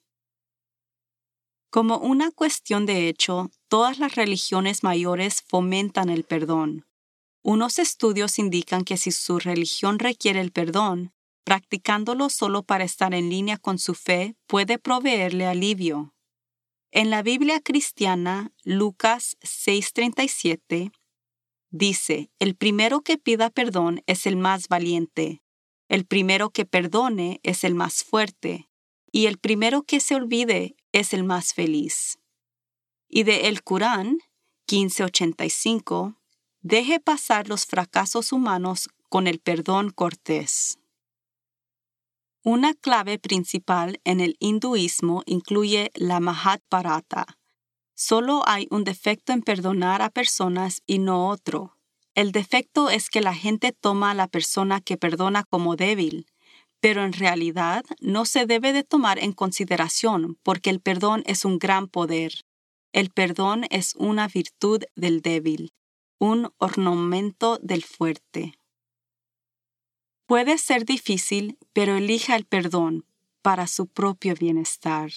Como 1.71 1.99
una 1.99 2.31
cuestión 2.31 2.87
de 2.87 3.09
hecho, 3.09 3.51
todas 3.69 3.99
las 3.99 4.15
religiones 4.15 4.83
mayores 4.83 5.43
fomentan 5.43 6.11
el 6.11 6.25
perdón. 6.25 6.87
Unos 7.43 7.79
estudios 7.79 8.39
indican 8.39 8.85
que 8.85 8.97
si 8.97 9.11
su 9.11 9.39
religión 9.39 9.99
requiere 9.99 10.41
el 10.41 10.53
perdón, 10.53 11.13
practicándolo 11.45 12.29
solo 12.29 12.63
para 12.63 12.85
estar 12.85 13.15
en 13.15 13.31
línea 13.31 13.57
con 13.57 13.79
su 13.79 13.95
fe 13.95 14.37
puede 14.47 14.79
proveerle 14.79 15.47
alivio. 15.47 16.15
En 16.91 17.11
la 17.11 17.23
Biblia 17.23 17.61
cristiana, 17.61 18.53
Lucas 18.65 19.39
6:37, 19.41 20.93
Dice, 21.73 22.31
el 22.39 22.55
primero 22.55 23.01
que 23.01 23.19
pida 23.19 23.51
perdón 23.51 24.03
es 24.07 24.27
el 24.27 24.37
más 24.37 24.69
valiente, 24.69 25.43
el 25.89 26.05
primero 26.07 26.51
que 26.51 26.65
perdone 26.65 27.41
es 27.43 27.65
el 27.65 27.75
más 27.75 28.05
fuerte, 28.05 28.69
y 29.11 29.27
el 29.27 29.39
primero 29.39 29.83
que 29.83 29.99
se 29.99 30.15
olvide 30.15 30.77
es 30.93 31.13
el 31.13 31.25
más 31.25 31.55
feliz. 31.55 32.19
Y 33.09 33.25
de 33.25 33.49
El 33.49 33.63
Corán 33.63 34.19
1585 34.71 36.23
Deje 36.61 37.01
pasar 37.01 37.49
los 37.49 37.67
fracasos 37.67 38.31
humanos 38.31 38.89
con 39.09 39.27
el 39.27 39.41
perdón 39.41 39.91
cortés. 39.91 40.79
Una 42.45 42.75
clave 42.75 43.19
principal 43.19 44.01
en 44.05 44.21
el 44.21 44.37
hinduismo 44.39 45.23
incluye 45.27 45.91
la 45.95 46.21
Mahabharata. 46.21 47.39
Solo 48.05 48.43
hay 48.47 48.67
un 48.73 48.83
defecto 48.83 49.33
en 49.33 49.43
perdonar 49.43 50.03
a 50.03 50.11
personas 50.11 50.83
y 50.89 50.99
no 50.99 51.29
otro. 51.29 51.79
El 52.17 52.33
defecto 52.33 52.91
es 52.91 53.09
que 53.09 53.21
la 53.21 53.33
gente 53.33 53.71
toma 53.71 54.11
a 54.11 54.15
la 54.15 54.27
persona 54.27 54.81
que 54.81 54.97
perdona 54.97 55.45
como 55.45 55.77
débil, 55.77 56.27
pero 56.81 57.05
en 57.05 57.13
realidad 57.13 57.85
no 58.01 58.25
se 58.25 58.45
debe 58.45 58.73
de 58.73 58.83
tomar 58.83 59.21
en 59.21 59.33
consideración 59.33 60.37
porque 60.43 60.71
el 60.71 60.81
perdón 60.81 61.23
es 61.27 61.45
un 61.45 61.61
gran 61.61 61.87
poder. 61.87 62.33
El 62.91 63.11
perdón 63.11 63.67
es 63.71 63.95
una 63.95 64.27
virtud 64.27 64.83
del 64.97 65.23
débil, 65.23 65.73
un 66.19 66.53
ornamento 66.59 67.61
del 67.63 67.85
fuerte. 67.85 68.59
Puede 70.27 70.59
ser 70.59 70.85
difícil, 70.85 71.57
pero 71.73 71.95
elija 71.95 72.35
el 72.35 72.47
perdón 72.47 73.05
para 73.43 73.69
su 73.69 73.87
propio 73.87 74.35
bienestar. 74.35 75.13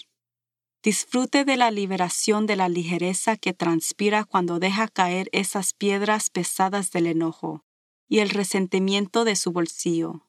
Disfrute 0.85 1.45
de 1.45 1.57
la 1.57 1.71
liberación 1.71 2.45
de 2.45 2.55
la 2.55 2.69
ligereza 2.69 3.37
que 3.37 3.53
transpira 3.53 4.23
cuando 4.23 4.59
deja 4.59 4.87
caer 4.87 5.29
esas 5.31 5.73
piedras 5.73 6.29
pesadas 6.29 6.91
del 6.91 7.07
enojo 7.07 7.65
y 8.07 8.19
el 8.19 8.29
resentimiento 8.29 9.25
de 9.25 9.35
su 9.35 9.51
bolsillo. 9.51 10.27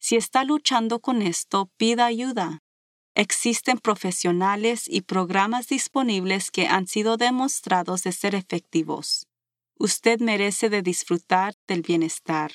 Si 0.00 0.16
está 0.16 0.42
luchando 0.42 0.98
con 0.98 1.22
esto, 1.22 1.70
pida 1.76 2.04
ayuda. 2.04 2.58
Existen 3.14 3.78
profesionales 3.78 4.88
y 4.88 5.02
programas 5.02 5.68
disponibles 5.68 6.50
que 6.50 6.66
han 6.66 6.88
sido 6.88 7.16
demostrados 7.16 8.02
de 8.02 8.10
ser 8.10 8.34
efectivos. 8.34 9.28
Usted 9.78 10.18
merece 10.18 10.68
de 10.68 10.82
disfrutar 10.82 11.54
del 11.68 11.82
bienestar. 11.82 12.50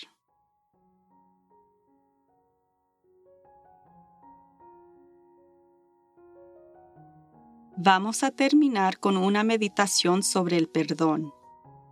Vamos 7.79 8.23
a 8.23 8.31
terminar 8.31 8.97
con 8.97 9.17
una 9.17 9.43
meditación 9.43 10.23
sobre 10.23 10.57
el 10.57 10.67
perdón. 10.67 11.31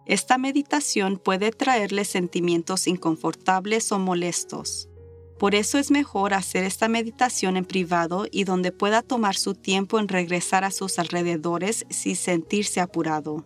Esta 0.07 0.39
meditación 0.39 1.17
puede 1.23 1.51
traerle 1.51 2.05
sentimientos 2.05 2.87
inconfortables 2.87 3.91
o 3.91 3.99
molestos. 3.99 4.89
Por 5.37 5.53
eso 5.53 5.77
es 5.77 5.91
mejor 5.91 6.33
hacer 6.33 6.63
esta 6.63 6.87
meditación 6.87 7.55
en 7.55 7.65
privado 7.65 8.25
y 8.31 8.45
donde 8.45 8.71
pueda 8.71 9.03
tomar 9.03 9.35
su 9.35 9.53
tiempo 9.53 9.99
en 9.99 10.07
regresar 10.07 10.63
a 10.63 10.71
sus 10.71 10.97
alrededores 10.97 11.85
sin 11.91 12.15
sentirse 12.15 12.81
apurado. 12.81 13.45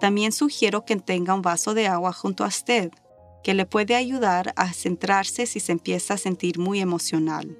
También 0.00 0.32
sugiero 0.32 0.86
que 0.86 0.96
tenga 0.96 1.34
un 1.34 1.42
vaso 1.42 1.74
de 1.74 1.88
agua 1.88 2.14
junto 2.14 2.42
a 2.42 2.48
usted, 2.48 2.90
que 3.44 3.52
le 3.52 3.66
puede 3.66 3.96
ayudar 3.96 4.54
a 4.56 4.72
centrarse 4.72 5.44
si 5.44 5.60
se 5.60 5.72
empieza 5.72 6.14
a 6.14 6.18
sentir 6.18 6.58
muy 6.58 6.80
emocional. 6.80 7.58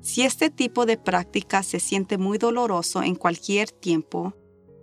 Si 0.00 0.22
este 0.22 0.50
tipo 0.50 0.86
de 0.86 0.96
práctica 0.96 1.62
se 1.62 1.80
siente 1.80 2.18
muy 2.18 2.38
doloroso 2.38 3.02
en 3.02 3.14
cualquier 3.14 3.70
tiempo, 3.70 4.34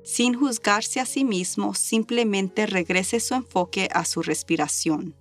sin 0.04 0.36
juzgarse 0.36 1.00
a 1.00 1.06
sí 1.06 1.24
mismo, 1.24 1.74
simplemente 1.74 2.68
regrese 2.68 3.20
su 3.20 3.34
enfoque 3.34 3.90
a 3.92 4.06
su 4.06 4.22
respiración. 4.22 5.16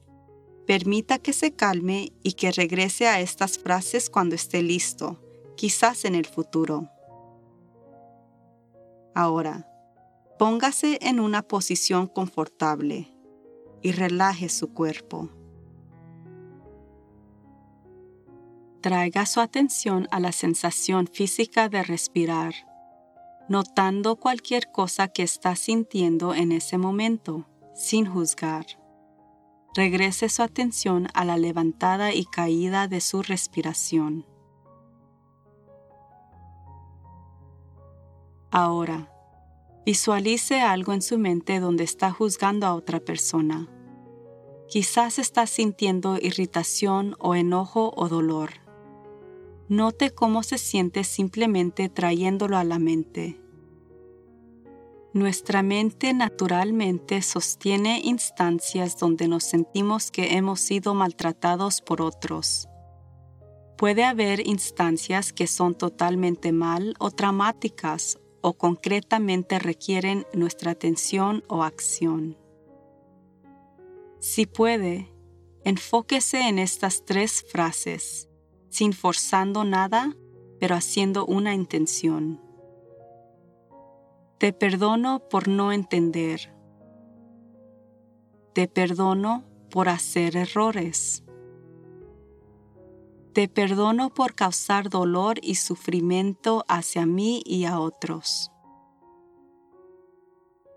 Permita 0.67 1.19
que 1.19 1.33
se 1.33 1.55
calme 1.55 2.13
y 2.23 2.33
que 2.33 2.53
regrese 2.53 3.07
a 3.07 3.21
estas 3.21 3.59
frases 3.59 4.11
cuando 4.11 4.35
esté 4.35 4.63
listo, 4.63 5.21
quizás 5.57 6.05
en 6.05 6.15
el 6.15 6.27
futuro. 6.27 6.89
Ahora, 9.15 9.69
póngase 10.39 10.99
en 11.01 11.21
una 11.21 11.43
posición 11.43 12.07
confortable 12.07 13.15
y 13.81 13.93
relaje 13.93 14.49
su 14.49 14.73
cuerpo. 14.75 15.31
Traiga 18.85 19.25
su 19.25 19.41
atención 19.41 20.09
a 20.11 20.21
la 20.21 20.31
sensación 20.31 21.07
física 21.07 21.71
de 21.71 21.83
respirar, 21.83 22.55
notando 23.49 24.17
cualquier 24.17 24.71
cosa 24.71 25.09
que 25.09 25.23
está 25.23 25.57
sintiendo 25.57 26.35
en 26.35 26.53
ese 26.53 26.77
momento, 26.77 27.47
sin 27.75 28.05
juzgar 28.05 28.67
regrese 29.75 30.29
su 30.29 30.43
atención 30.43 31.09
a 31.15 31.25
la 31.25 31.37
levantada 31.37 32.15
y 32.15 32.25
caída 32.25 32.87
de 32.87 33.01
su 33.01 33.23
respiración. 33.23 34.25
Ahora, 38.51 39.11
visualice 39.85 40.61
algo 40.61 40.93
en 40.93 41.03
su 41.03 41.19
mente 41.19 41.59
donde 41.59 41.83
está 41.83 42.13
juzgando 42.13 42.69
a 42.69 42.75
otra 42.75 43.01
persona. 43.01 43.69
Quizás 44.69 45.19
está 45.19 45.47
sintiendo 45.47 46.19
irritación 46.23 47.17
o 47.19 47.35
enojo 47.35 47.93
o 47.97 48.09
dolor. 48.09 48.64
Note 49.69 50.11
cómo 50.11 50.43
se 50.43 50.59
siente 50.59 51.05
simplemente 51.05 51.89
trayéndolo 51.89 52.59
a 52.59 52.65
la 52.65 52.79
mente. 52.79 53.41
Nuestra 55.15 55.63
mente 55.63 56.13
naturalmente 56.13 57.23
sostiene 57.23 58.01
instancias 58.05 58.99
donde 58.99 59.27
nos 59.27 59.45
sentimos 59.45 60.11
que 60.11 60.37
hemos 60.37 60.61
sido 60.61 60.93
maltratados 60.93 61.81
por 61.81 62.03
otros. 62.03 62.69
Puede 63.79 64.05
haber 64.05 64.47
instancias 64.47 65.33
que 65.33 65.47
son 65.47 65.75
totalmente 65.75 66.53
mal 66.53 66.95
o 66.99 67.11
traumáticas 67.11 68.19
o 68.43 68.53
concretamente 68.53 69.59
requieren 69.59 70.27
nuestra 70.35 70.73
atención 70.73 71.43
o 71.49 71.63
acción. 71.63 72.37
Si 74.21 74.45
puede, 74.45 75.11
enfóquese 75.65 76.49
en 76.49 76.59
estas 76.59 77.05
tres 77.05 77.43
frases, 77.51 78.29
sin 78.75 78.93
forzando 78.93 79.63
nada, 79.63 80.17
pero 80.59 80.75
haciendo 80.75 81.25
una 81.27 81.55
intención. 81.55 82.41
Te 84.39 84.53
perdono 84.53 85.29
por 85.31 85.47
no 85.47 85.71
entender. 85.71 86.53
Te 88.53 88.67
perdono 88.67 89.45
por 89.71 89.89
hacer 89.89 90.37
errores. 90.37 91.23
Te 93.33 93.47
perdono 93.47 94.13
por 94.13 94.35
causar 94.35 94.91
dolor 94.91 95.39
y 95.41 95.55
sufrimiento 95.55 96.65
hacia 96.67 97.07
mí 97.07 97.45
y 97.47 97.67
a 97.67 97.79
otros. 97.79 98.51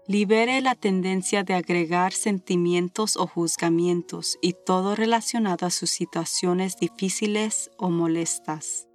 Libere 0.10 0.62
la 0.62 0.74
tendencia 0.74 1.44
de 1.44 1.54
agregar 1.54 2.14
sentimientos 2.14 3.18
o 3.18 3.28
juzgamientos 3.28 4.38
y 4.42 4.54
todo 4.54 4.96
relacionado 4.96 5.66
a 5.66 5.70
sus 5.70 5.90
situaciones 5.90 6.78
difíciles 6.78 7.70
o 7.78 7.90
molestas. 7.90 8.88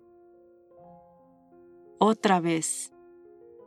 Otra 1.98 2.40
vez, 2.40 2.94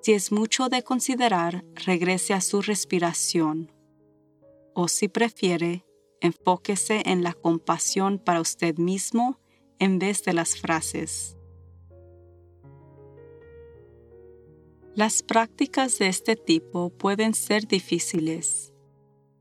si 0.02 0.14
es 0.14 0.32
mucho 0.32 0.70
de 0.70 0.82
considerar, 0.82 1.64
regrese 1.86 2.34
a 2.34 2.42
su 2.42 2.64
respiración. 2.64 3.72
O 4.74 4.88
si 4.88 5.08
prefiere, 5.08 5.86
enfóquese 6.22 7.04
en 7.06 7.22
la 7.22 7.34
compasión 7.34 8.18
para 8.18 8.42
usted 8.42 8.80
mismo 8.80 9.40
en 9.78 10.00
vez 10.00 10.24
de 10.24 10.34
las 10.34 10.58
frases. 10.58 11.38
Las 14.96 15.24
prácticas 15.24 16.00
de 16.00 16.08
este 16.08 16.38
tipo 16.38 16.90
pueden 16.90 17.34
ser 17.34 17.68
difíciles. 17.68 18.72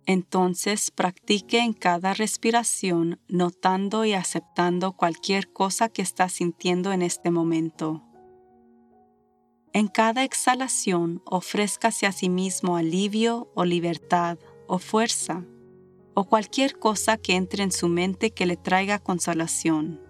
Entonces 0.05 0.91
practique 0.91 1.61
en 1.61 1.75
cada 1.75 2.13
respiración 2.13 3.21
notando 3.29 4.05
y 4.05 4.15
aceptando 4.15 4.95
cualquier 4.95 5.53
cosa 5.53 5.89
que 5.89 6.03
está 6.03 6.29
sintiendo 6.29 6.91
en 6.91 7.03
este 7.03 7.31
momento. 7.31 8.03
En 9.73 9.87
cada 9.87 10.25
exhalación 10.25 11.23
ofrézcase 11.25 12.07
a 12.07 12.13
sí 12.13 12.29
mismo 12.29 12.77
alivio 12.77 13.53
o 13.55 13.65
libertad 13.65 14.39
o 14.67 14.81
fuerza 14.81 15.45
o 16.15 16.25
cualquier 16.25 16.81
cosa 16.81 17.17
que 17.17 17.37
entre 17.37 17.63
en 17.63 17.71
su 17.71 17.89
mente 17.89 18.33
que 18.33 18.47
le 18.47 18.57
traiga 18.57 18.99
consolación. 18.99 20.01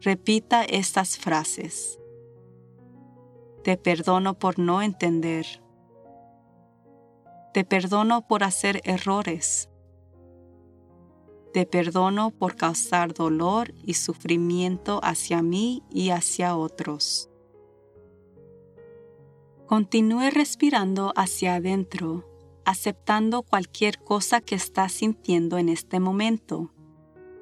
Repita 0.00 0.64
estas 0.64 1.18
frases. 1.18 1.98
Te 3.62 3.76
perdono 3.76 4.34
por 4.34 4.58
no 4.58 4.82
entender. 4.82 5.46
Te 7.54 7.64
perdono 7.64 8.26
por 8.26 8.42
hacer 8.42 8.80
errores. 8.82 9.70
Te 11.52 11.64
perdono 11.64 12.30
por 12.30 12.56
causar 12.56 13.14
dolor 13.14 13.72
y 13.84 13.94
sufrimiento 13.94 14.98
hacia 15.04 15.42
mí 15.42 15.84
y 15.90 16.10
hacia 16.10 16.56
otros. 16.56 17.30
Continúe 19.66 20.30
respirando 20.30 21.12
hacia 21.14 21.54
adentro, 21.54 22.24
aceptando 22.64 23.42
cualquier 23.44 24.00
cosa 24.00 24.40
que 24.40 24.56
está 24.56 24.88
sintiendo 24.88 25.56
en 25.56 25.68
este 25.68 26.00
momento 26.00 26.72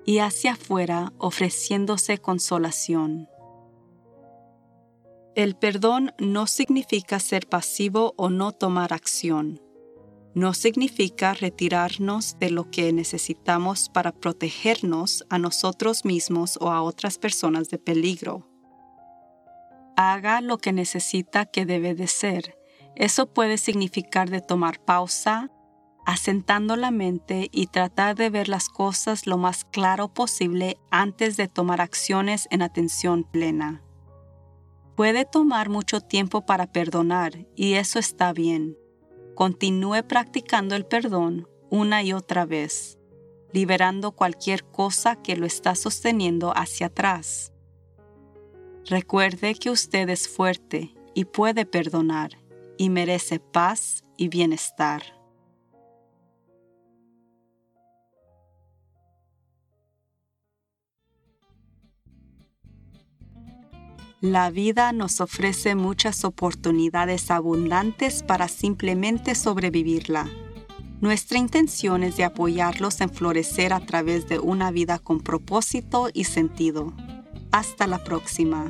y 0.04 0.18
hacia 0.18 0.52
afuera 0.52 1.14
ofreciéndose 1.16 2.18
consolación. 2.18 3.26
El 5.36 5.54
perdón 5.54 6.12
no 6.18 6.48
significa 6.48 7.20
ser 7.20 7.46
pasivo 7.46 8.14
o 8.16 8.30
no 8.30 8.52
tomar 8.52 8.92
acción. 8.92 9.60
no 10.32 10.54
significa 10.54 11.34
retirarnos 11.34 12.38
de 12.38 12.50
lo 12.50 12.70
que 12.70 12.92
necesitamos 12.92 13.88
para 13.88 14.12
protegernos 14.12 15.24
a 15.28 15.38
nosotros 15.38 16.04
mismos 16.04 16.56
o 16.60 16.70
a 16.70 16.82
otras 16.82 17.18
personas 17.18 17.68
de 17.68 17.78
peligro. 17.78 18.46
Haga 19.96 20.40
lo 20.40 20.58
que 20.58 20.72
necesita 20.72 21.46
que 21.46 21.66
debe 21.66 21.94
de 21.94 22.06
ser. 22.06 22.56
Eso 22.94 23.26
puede 23.26 23.58
significar 23.58 24.30
de 24.30 24.40
tomar 24.40 24.78
pausa, 24.78 25.50
asentando 26.06 26.76
la 26.76 26.92
mente 26.92 27.48
y 27.50 27.66
tratar 27.66 28.14
de 28.14 28.30
ver 28.30 28.48
las 28.48 28.68
cosas 28.68 29.26
lo 29.26 29.36
más 29.36 29.64
claro 29.64 30.14
posible 30.14 30.76
antes 30.92 31.36
de 31.36 31.48
tomar 31.48 31.80
acciones 31.80 32.46
en 32.52 32.62
atención 32.62 33.24
plena. 33.24 33.82
Puede 35.00 35.24
tomar 35.24 35.70
mucho 35.70 36.02
tiempo 36.02 36.44
para 36.44 36.72
perdonar 36.72 37.46
y 37.56 37.72
eso 37.72 37.98
está 37.98 38.34
bien. 38.34 38.76
Continúe 39.34 40.06
practicando 40.06 40.74
el 40.74 40.84
perdón 40.84 41.48
una 41.70 42.02
y 42.02 42.12
otra 42.12 42.44
vez, 42.44 42.98
liberando 43.50 44.12
cualquier 44.12 44.62
cosa 44.62 45.16
que 45.16 45.36
lo 45.36 45.46
está 45.46 45.74
sosteniendo 45.74 46.52
hacia 46.54 46.88
atrás. 46.88 47.54
Recuerde 48.84 49.54
que 49.54 49.70
usted 49.70 50.06
es 50.10 50.28
fuerte 50.28 50.94
y 51.14 51.24
puede 51.24 51.64
perdonar 51.64 52.38
y 52.76 52.90
merece 52.90 53.40
paz 53.40 54.04
y 54.18 54.28
bienestar. 54.28 55.02
La 64.20 64.50
vida 64.50 64.92
nos 64.92 65.22
ofrece 65.22 65.74
muchas 65.74 66.24
oportunidades 66.24 67.30
abundantes 67.30 68.22
para 68.22 68.48
simplemente 68.48 69.34
sobrevivirla. 69.34 70.28
Nuestra 71.00 71.38
intención 71.38 72.02
es 72.02 72.18
de 72.18 72.24
apoyarlos 72.24 73.00
en 73.00 73.08
florecer 73.08 73.72
a 73.72 73.80
través 73.80 74.28
de 74.28 74.38
una 74.38 74.70
vida 74.70 74.98
con 74.98 75.20
propósito 75.20 76.10
y 76.12 76.24
sentido. 76.24 76.92
Hasta 77.50 77.86
la 77.86 78.04
próxima. 78.04 78.68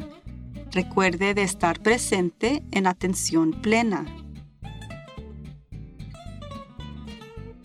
Recuerde 0.70 1.34
de 1.34 1.42
estar 1.42 1.80
presente 1.80 2.62
en 2.70 2.86
atención 2.86 3.60
plena. 3.60 4.06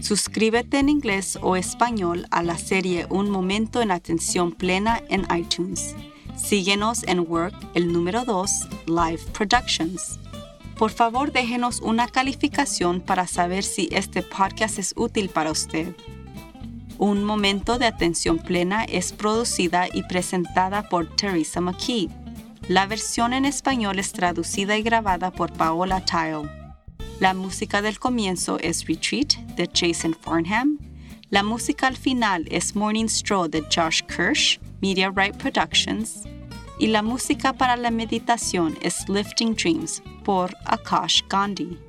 Suscríbete 0.05 0.77
en 0.77 0.87
inglés 0.87 1.35
o 1.41 1.55
español 1.55 2.27
a 2.29 2.43
la 2.43 2.59
serie 2.59 3.07
Un 3.09 3.31
Momento 3.31 3.81
en 3.81 3.89
Atención 3.89 4.51
Plena 4.51 5.01
en 5.09 5.25
iTunes. 5.35 5.95
Síguenos 6.35 7.01
en 7.07 7.21
Work, 7.21 7.55
el 7.73 7.91
número 7.91 8.23
2, 8.23 8.51
Live 8.85 9.23
Productions. 9.33 10.19
Por 10.77 10.91
favor, 10.91 11.31
déjenos 11.31 11.79
una 11.79 12.07
calificación 12.07 13.01
para 13.01 13.25
saber 13.25 13.63
si 13.63 13.89
este 13.91 14.21
podcast 14.21 14.77
es 14.77 14.93
útil 14.95 15.27
para 15.29 15.49
usted. 15.49 15.95
Un 16.99 17.23
momento 17.23 17.79
de 17.79 17.87
atención 17.87 18.37
plena 18.37 18.83
es 18.83 19.11
producida 19.11 19.87
y 19.91 20.03
presentada 20.03 20.87
por 20.87 21.15
Teresa 21.15 21.61
McKee. 21.61 22.11
La 22.67 22.85
versión 22.85 23.33
en 23.33 23.45
español 23.45 23.97
es 23.97 24.11
traducida 24.11 24.77
y 24.77 24.83
grabada 24.83 25.31
por 25.31 25.51
Paola 25.51 26.05
Tile. 26.05 26.64
La 27.21 27.34
música 27.34 27.82
del 27.82 27.97
comienzo 27.97 28.60
es 28.60 28.86
Retreat 28.86 29.36
de 29.56 29.69
Jason 29.73 30.13
Farnham. 30.13 30.78
La 31.30 31.43
música 31.43 31.88
al 31.88 31.95
final 31.95 32.45
es 32.51 32.75
Morning 32.75 33.08
Stroll 33.08 33.49
de 33.49 33.63
Josh 33.73 34.01
Kirsch 34.04 34.60
Media 34.82 35.10
Right 35.15 35.36
Productions, 35.38 36.23
y 36.78 36.88
la 36.88 37.01
música 37.01 37.54
para 37.54 37.78
la 37.78 37.89
meditación 37.89 38.78
es 38.82 39.08
Lifting 39.08 39.56
Dreams 39.56 40.04
por 40.25 40.54
Akash 40.65 41.21
Gandhi. 41.30 41.80